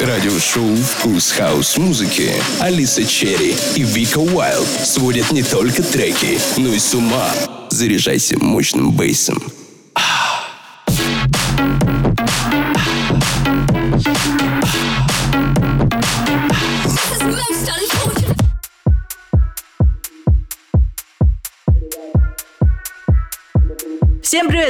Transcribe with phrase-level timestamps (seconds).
[0.00, 6.94] Радиошоу «Вкус хаус-музыки» Алиса Черри и Вика Уайлд сводят не только треки, но и с
[6.94, 7.30] ума.
[7.68, 9.42] Заряжайся мощным bass ом.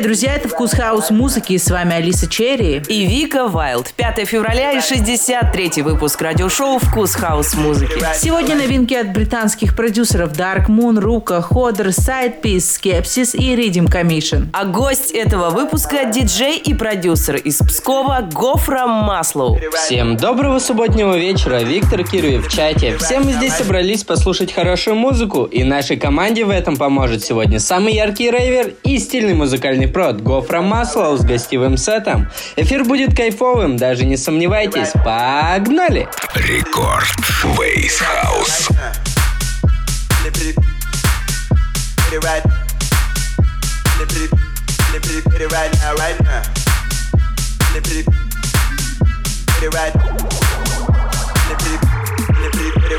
[0.01, 0.35] Привет, друзья!
[0.35, 2.83] Это «Вкус хаус музыки» и с вами Алиса Черри.
[2.89, 3.93] И Вика Вайлд.
[3.93, 8.03] 5 февраля и 63-й выпуск радиошоу «Вкус хаус музыки».
[8.17, 14.47] Сегодня новинки от британских продюсеров Dark Moon, Рука, Ходер, Sidepiece, Skepsis и Rhythm Commission.
[14.53, 19.59] А гость этого выпуска– диджей и продюсер из Пскова Гофра Маслоу.
[19.75, 22.97] Всем доброго субботнего вечера, Виктор Кирви в чате.
[22.99, 27.95] Все мы здесь собрались послушать хорошую музыку, и нашей команде в этом поможет сегодня самый
[27.95, 32.29] яркий рейвер и стильный музыкальный прод Гофра Маслоу с гостевым сетом.
[32.57, 34.93] Эфир будет кайфовым, даже не сомневайтесь.
[35.05, 36.09] Погнали!
[36.35, 37.17] Record
[37.57, 38.69] Bass House.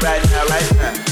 [0.01, 1.10] Right now, right now.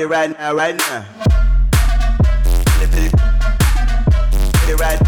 [0.00, 1.02] It right now, right now.
[2.80, 3.12] Hit it,
[4.60, 4.98] hit it right.
[4.98, 5.05] Hit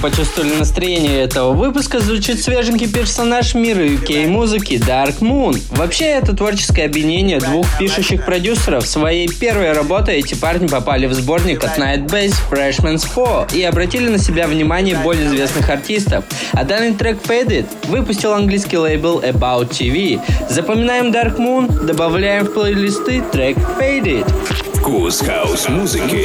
[0.00, 5.60] почувствовали настроение этого выпуска, звучит свеженький персонаж мира UK музыки Dark Moon.
[5.70, 8.86] Вообще, это творческое объединение двух пишущих продюсеров.
[8.86, 13.06] Своей первой работой эти парни попали в сборник от Nightbase Freshman's
[13.48, 16.24] 4 и обратили на себя внимание более известных артистов.
[16.52, 20.20] А данный трек Faded выпустил английский лейбл About TV.
[20.48, 24.26] Запоминаем Dark Moon, добавляем в плейлисты трек Faded.
[24.74, 26.16] Вкус хаус музыки.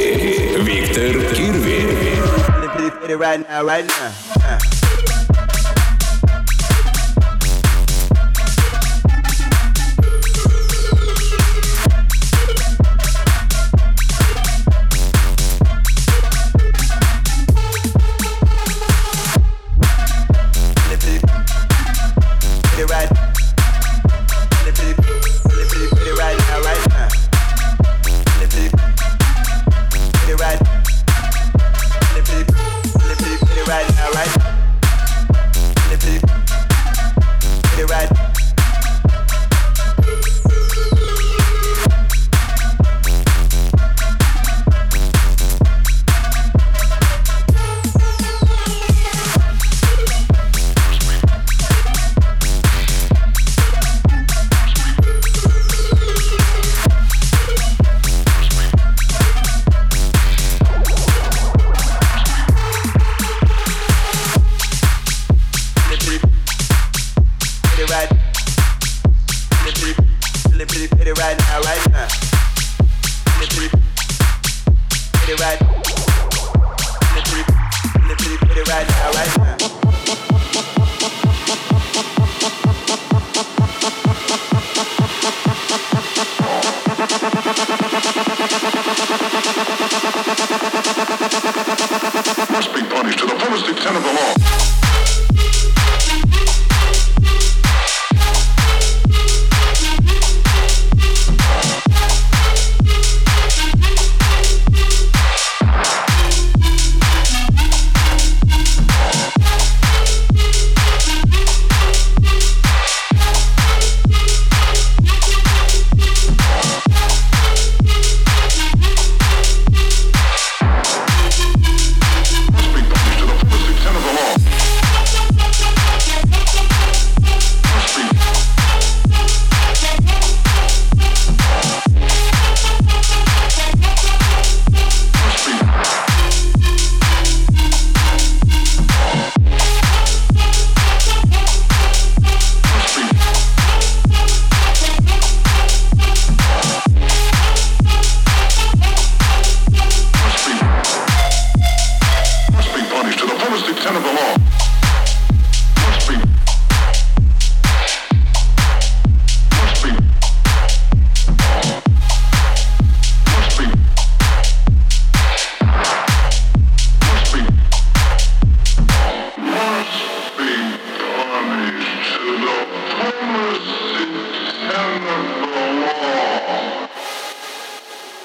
[0.60, 1.65] Виктор Кирви.
[3.06, 4.12] Get it right now, right now.
[4.34, 4.75] Uh.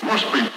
[0.03, 0.49] must be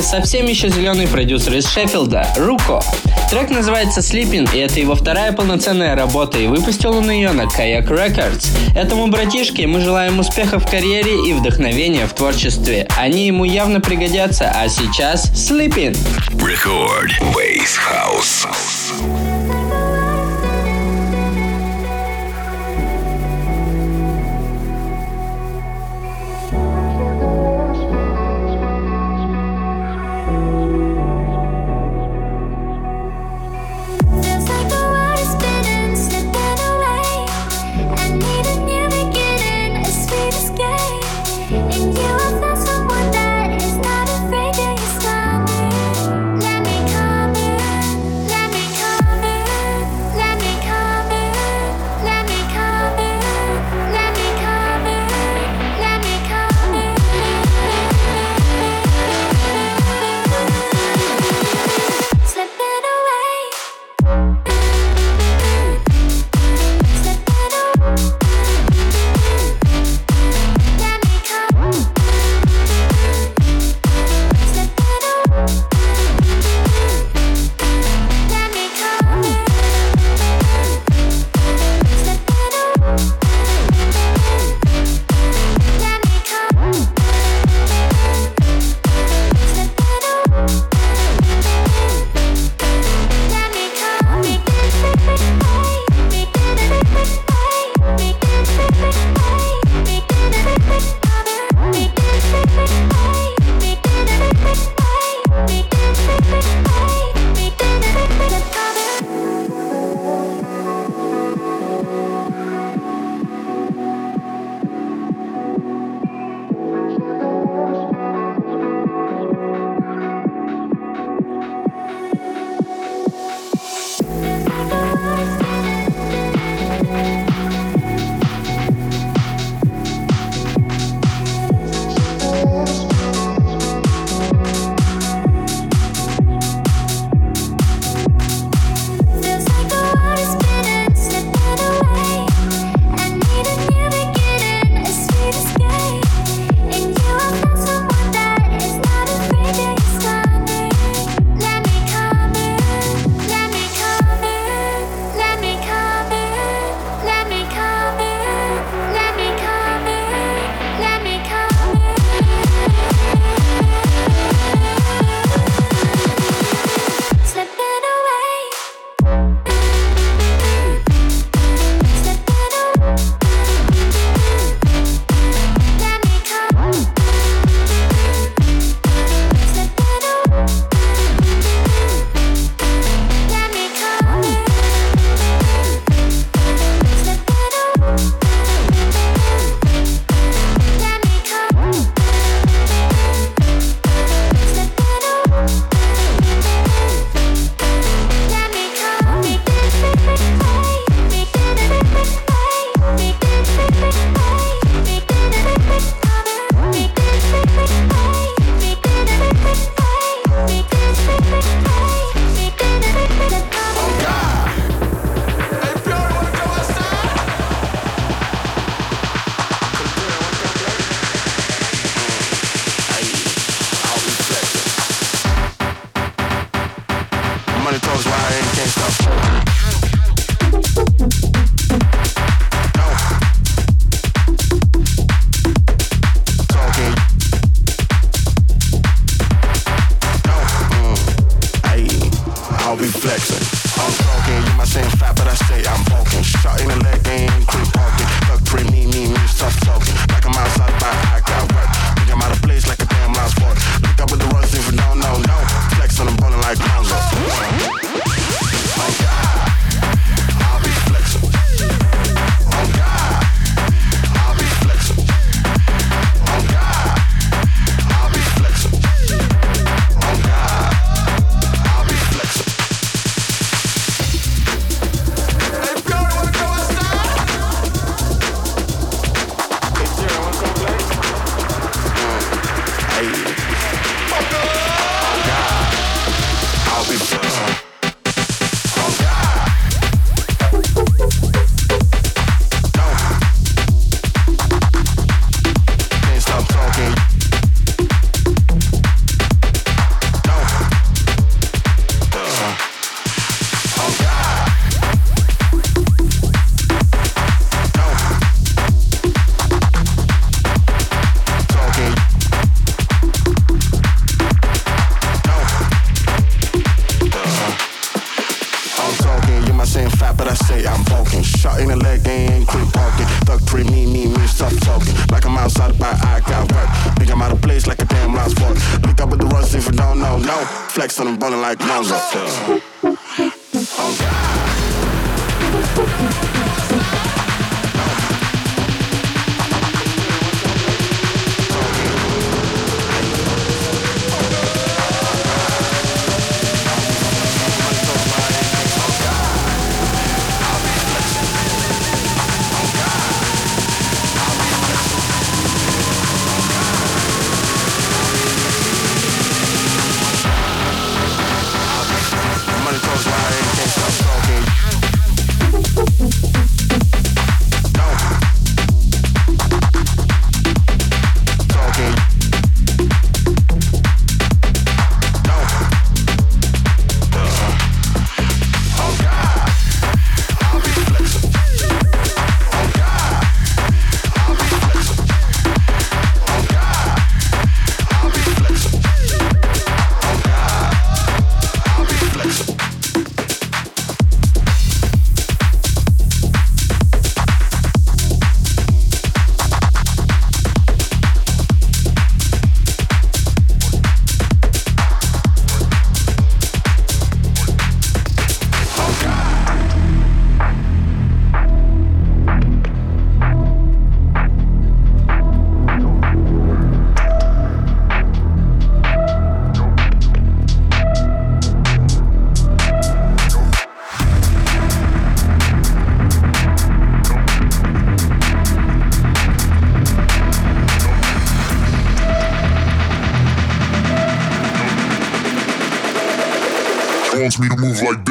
[0.00, 2.82] настроение совсем еще зеленый продюсер из Шеффилда, Руко.
[3.30, 7.88] Трек называется Sleeping, и это его вторая полноценная работа, и выпустил он ее на Kayak
[7.88, 8.48] Records.
[8.74, 12.88] Этому братишке мы желаем успеха в карьере и вдохновения в творчестве.
[12.96, 15.96] Они ему явно пригодятся, а сейчас Sleeping.
[16.32, 18.46] Record Base House.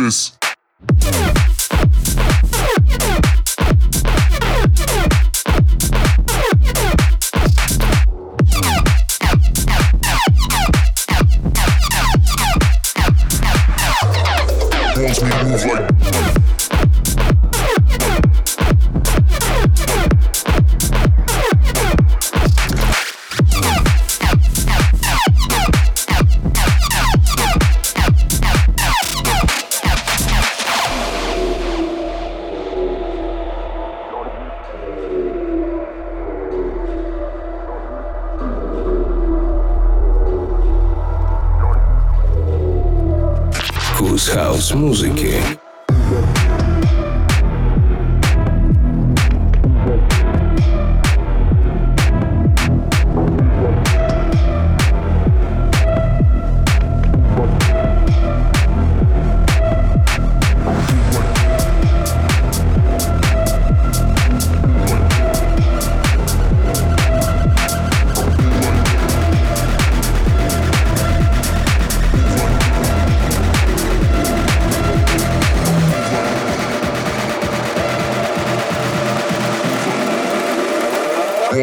[0.09, 0.38] Titans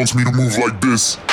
[0.06, 1.25] wants me to move like this.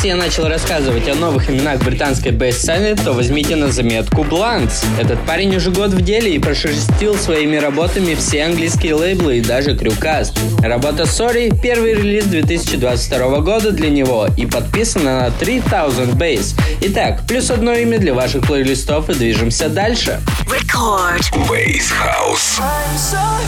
[0.00, 4.82] Раз я начал рассказывать о новых именах британской бейс-сцены, то возьмите на заметку Бланкс.
[4.98, 9.76] Этот парень уже год в деле и прошерстил своими работами все английские лейблы и даже
[9.76, 10.38] Крюкаст.
[10.62, 16.58] Работа Sorry– первый релиз 2022 года для него и подписана на 3000 Bass.
[16.80, 20.18] Итак, плюс одно имя для ваших плейлистов и движемся дальше.
[20.46, 21.20] Record.
[21.46, 22.58] Bass House.
[22.58, 23.44] I'm sorry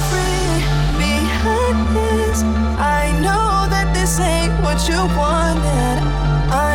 [0.98, 2.42] behind this.
[2.76, 5.91] I know that this ain't what you wanted.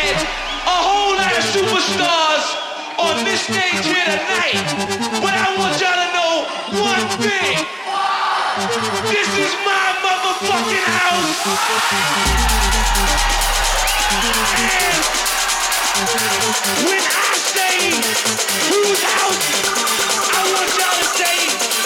[0.00, 0.16] had
[0.64, 2.46] a whole lot of superstars
[2.96, 4.56] on this stage here tonight.
[5.20, 6.32] But I want y'all to know
[6.80, 7.60] one thing.
[9.12, 11.40] This is my motherfucking house.
[14.56, 14.96] And
[16.88, 17.76] when I say
[18.72, 19.48] whose house,
[20.32, 21.79] I want y'all to say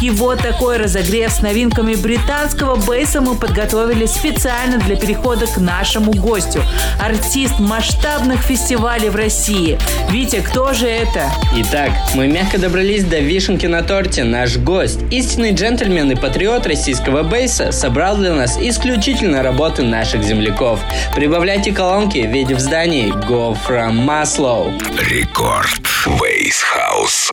[0.00, 6.12] И вот такой разогрев с новинками британского бейса мы подготовили специально для перехода к нашему
[6.12, 6.62] гостю.
[7.00, 9.76] Артист масштабных фестивалей в России.
[10.10, 11.32] Витя, кто же это?
[11.56, 14.22] Итак, мы мягко добрались до вишенки на торте.
[14.22, 20.80] Наш гость, истинный джентльмен и патриот российского бейса, собрал для нас исключительно работы наших земляков.
[21.14, 24.72] Прибавляйте колонки, ведь в здании Go From Maslow.
[25.10, 25.97] Рекорд.
[26.04, 27.30] Space House.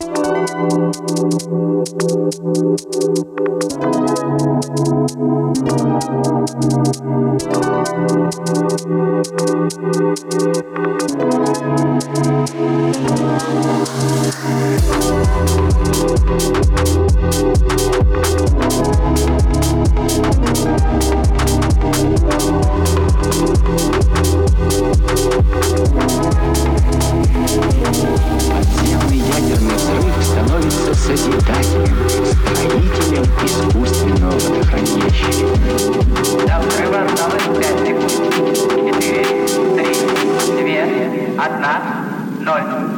[28.56, 31.94] Подземный ядерный взрыв становится созидателем,
[32.24, 35.26] строителем искусственного водохранилища.
[36.46, 38.12] До взрыва осталось 5 секунд.
[39.02, 39.24] 4,
[39.76, 39.94] 3,
[40.62, 41.64] 2, 1,
[42.40, 42.95] 0.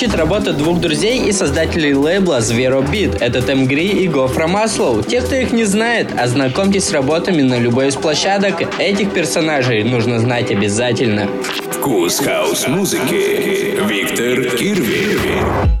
[0.00, 3.18] Звучит работа двух друзей и создателей лейбла Beat.
[3.20, 5.02] Это Темгри и Гофра Маслоу.
[5.02, 8.62] Те, кто их не знает, ознакомьтесь с работами на любой из площадок.
[8.78, 11.28] Этих персонажей нужно знать обязательно.
[11.70, 13.76] Вкус хаус-музыки.
[13.86, 15.79] Виктор Кирви.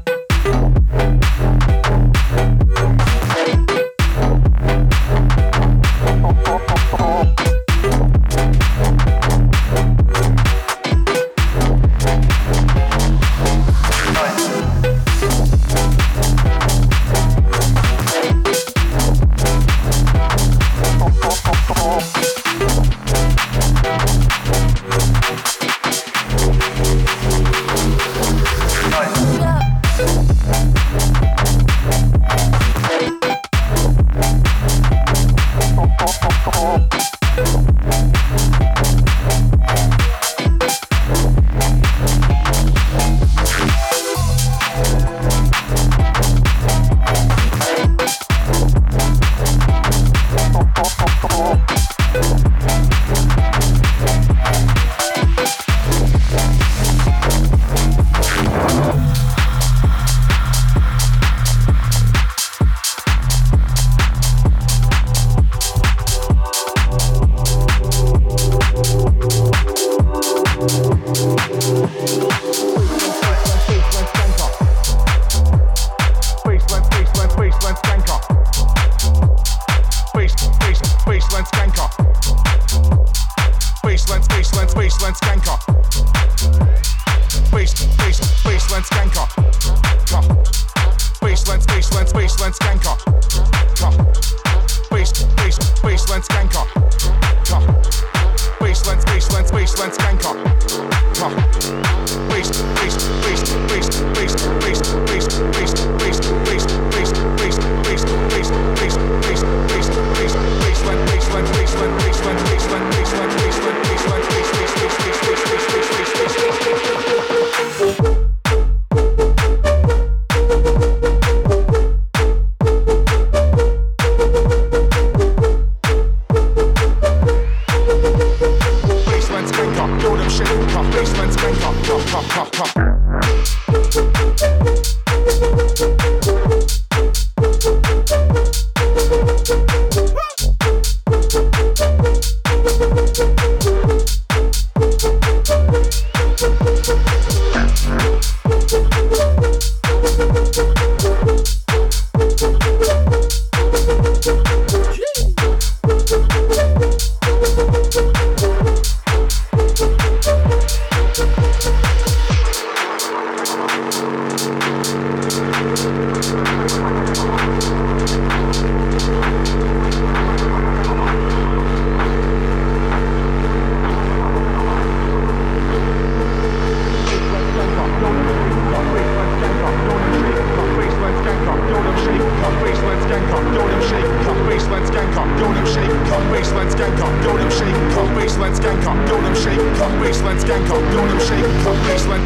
[188.50, 189.58] baseline, skank up, build them shake.
[189.76, 191.44] Cut baseline, skank up, build them shake.
[191.62, 192.24] Cut baseline,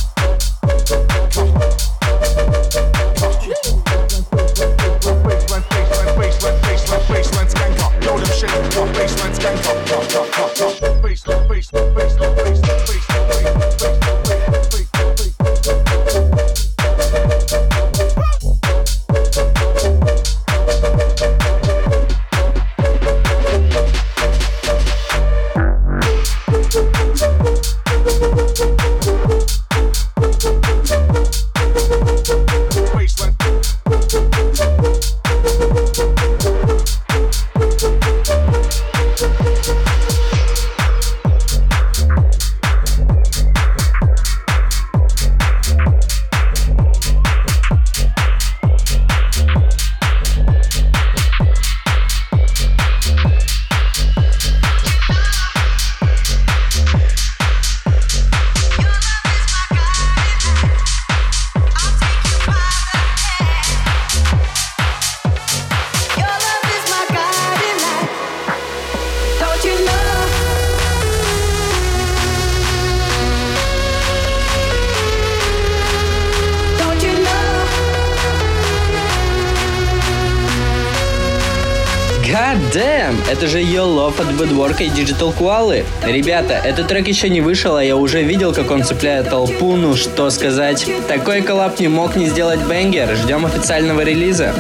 [84.41, 85.83] И Digital Koala.
[86.05, 89.95] Ребята, этот трек еще не вышел, а я уже видел, как он цепляет толпу, ну
[89.95, 90.87] что сказать.
[91.07, 93.15] Такой коллап не мог не сделать Бенгер.
[93.15, 94.53] Ждем официального релиза.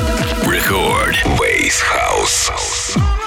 [0.43, 3.20] Record Bass House.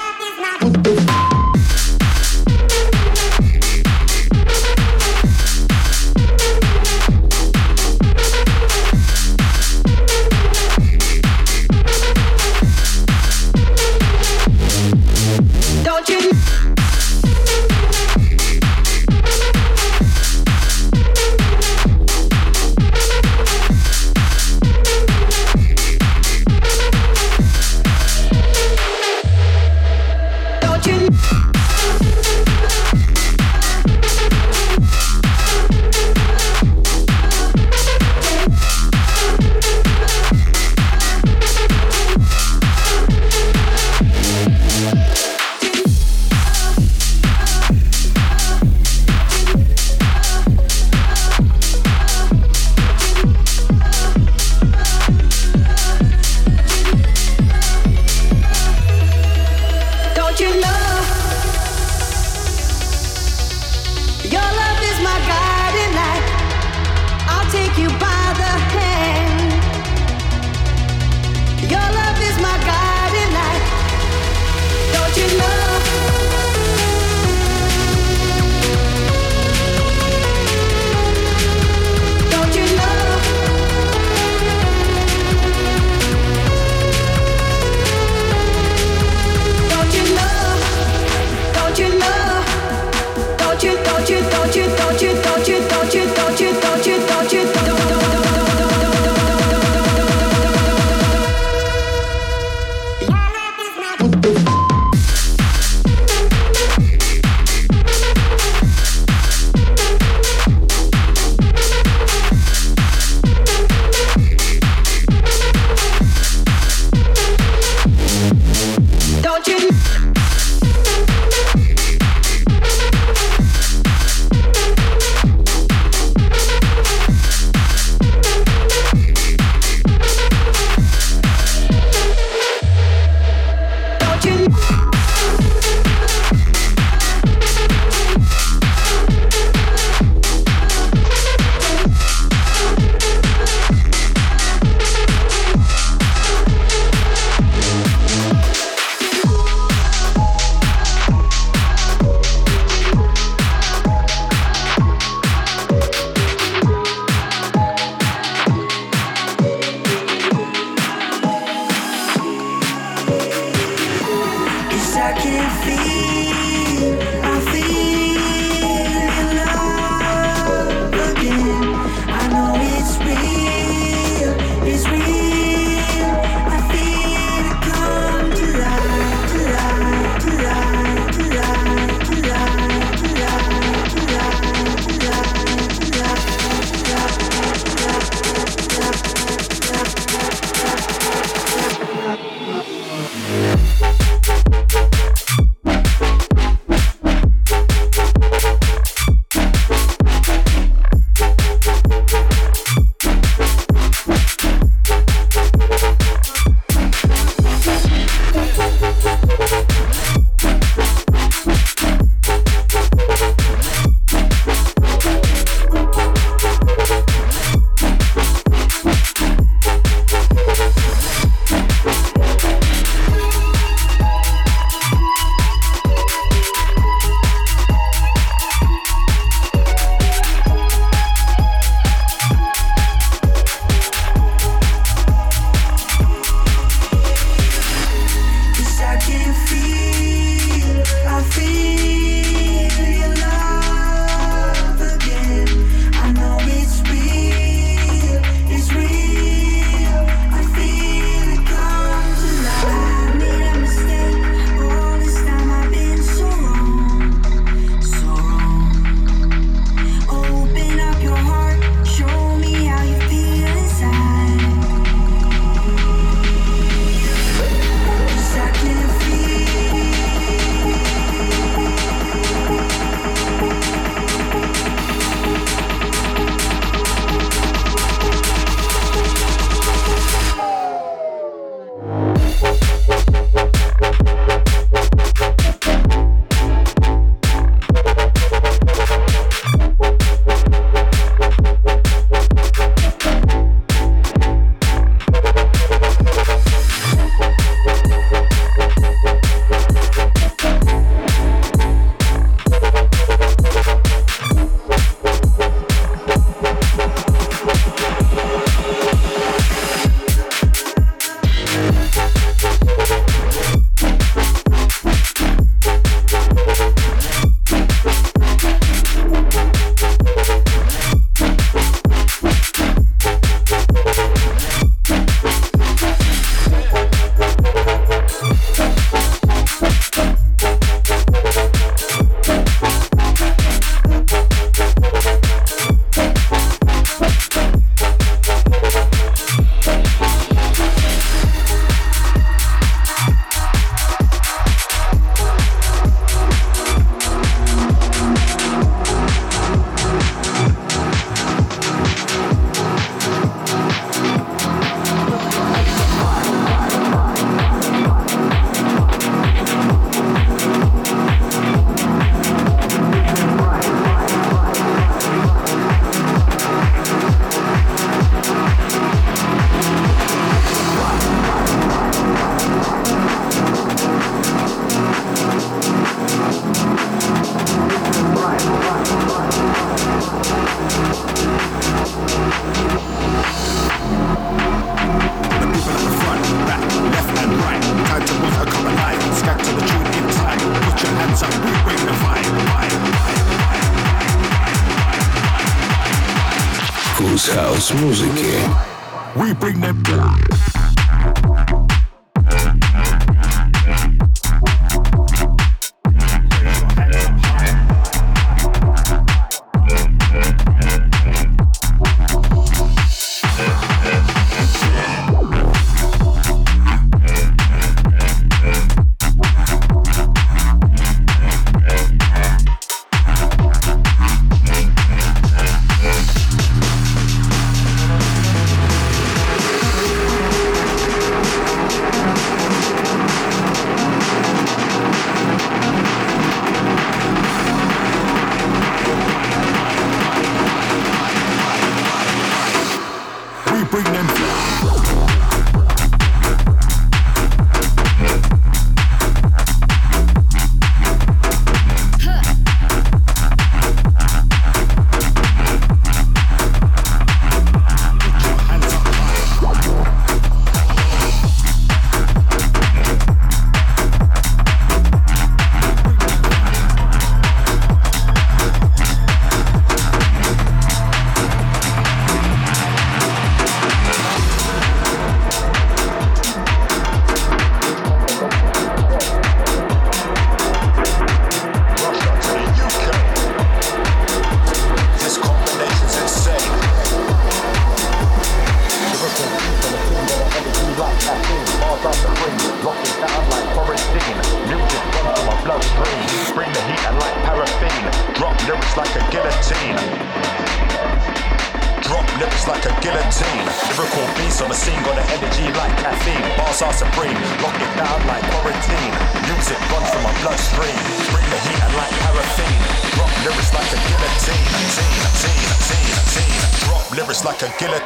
[397.85, 398.24] Music.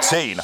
[0.09, 0.43] seinä.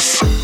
[0.00, 0.39] ます。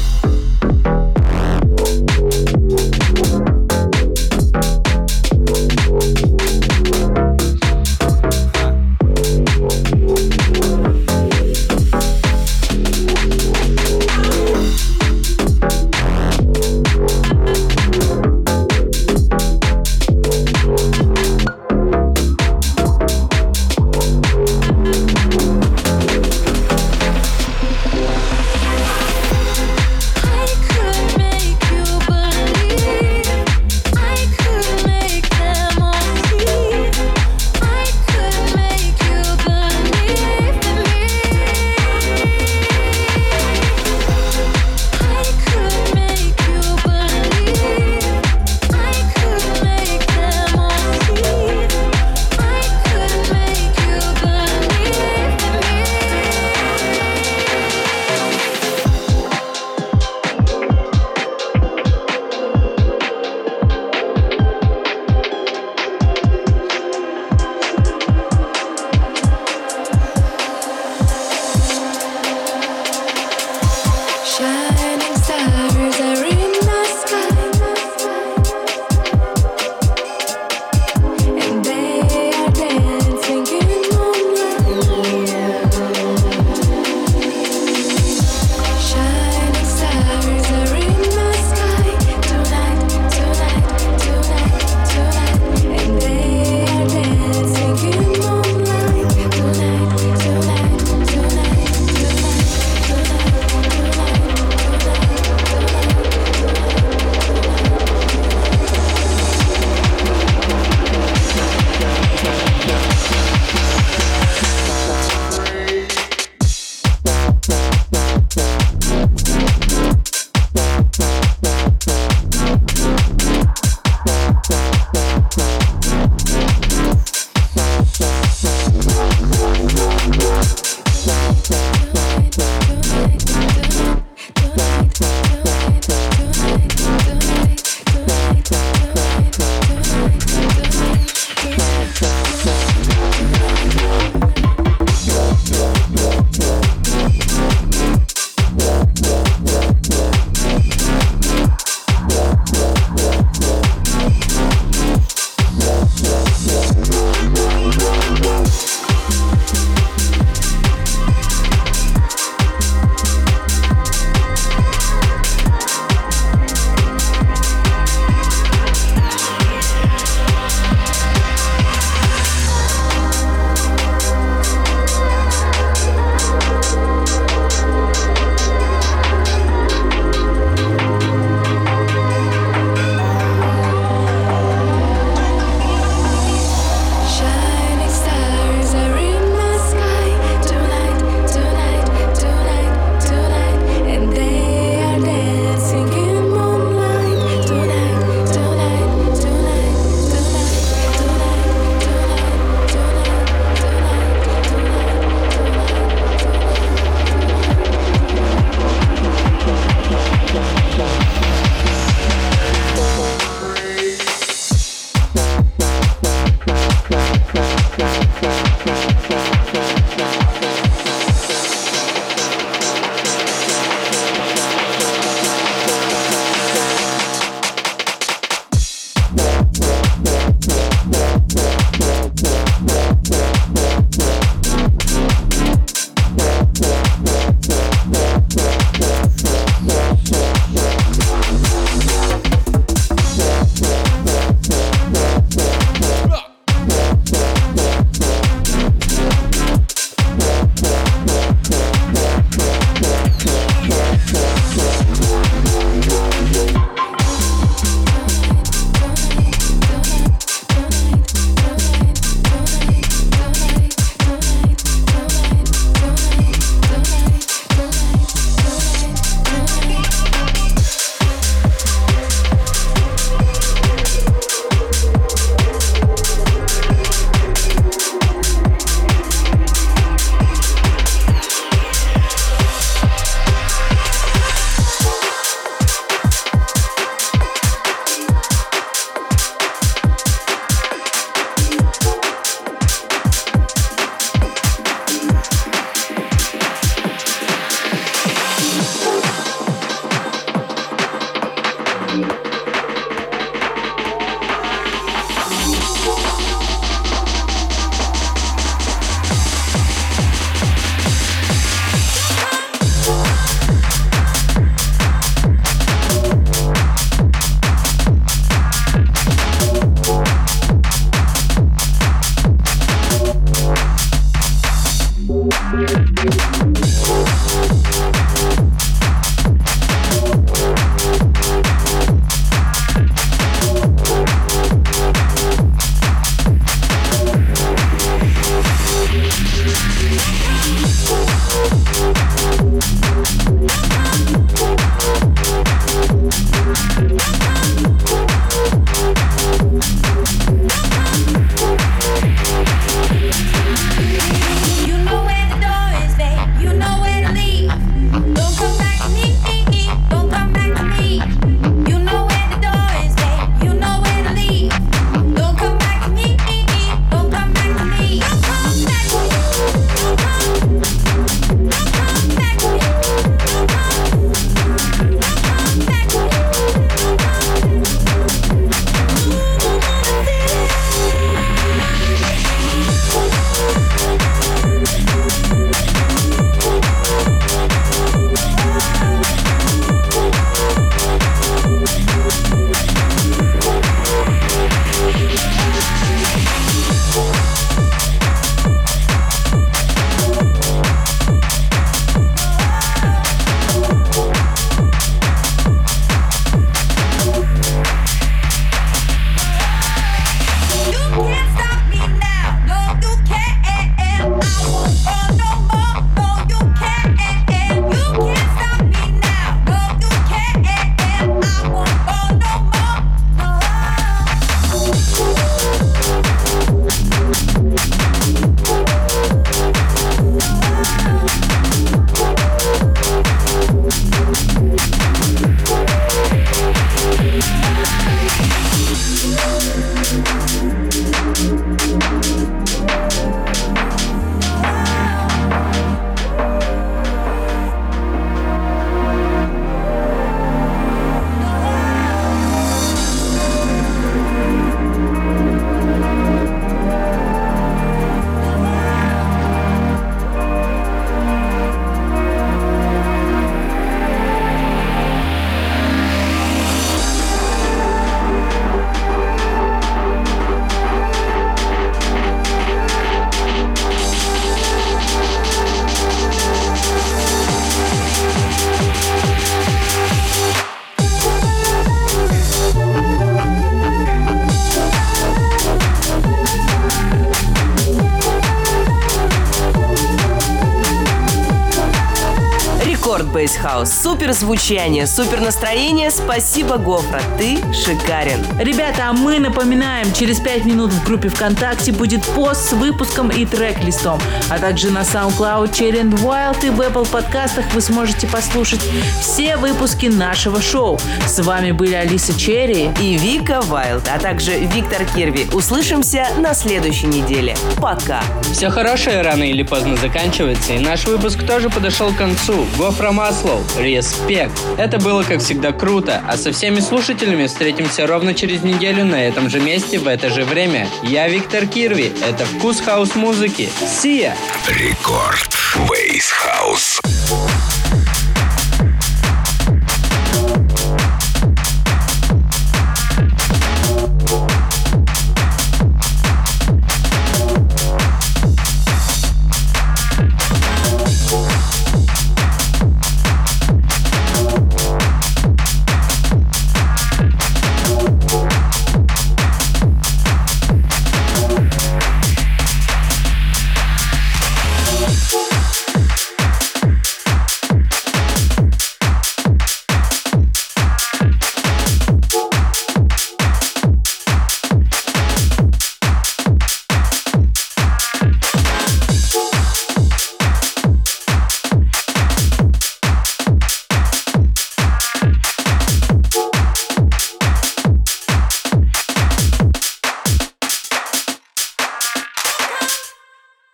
[493.27, 493.83] Space House.
[493.83, 495.91] Супер звучание, супер настроение.
[495.91, 498.25] Спасибо, Гофра, ты шикарен.
[498.39, 503.25] Ребята, а мы напоминаем, через 5 минут в группе ВКонтакте будет пост с выпуском и
[503.27, 504.01] трек-листом.
[504.31, 508.61] А также на SoundCloud, Cherry and Wild и в Apple подкастах вы сможете послушать
[509.01, 510.79] все выпуски нашего шоу.
[511.07, 515.27] С вами были Алиса Черри и Вика Вайлд, а также Виктор Кирви.
[515.33, 517.37] Услышимся на следующей неделе.
[517.61, 518.03] Пока.
[518.33, 522.47] Все хорошее рано или поздно заканчивается, и наш выпуск тоже подошел к концу.
[522.59, 524.39] Гофра Маслоу, респект.
[524.59, 529.31] Это было, как всегда, круто, а со всеми слушателями встретимся ровно через неделю на этом
[529.31, 530.69] же месте в это же время.
[530.83, 533.49] Я Виктор Кирви, это «Вкус хаус-музыки».
[533.63, 534.13] See ya!
[534.49, 535.35] Record
[535.67, 536.79] Bass House.